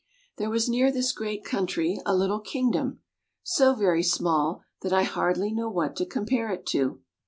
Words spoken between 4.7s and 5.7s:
that I hardly know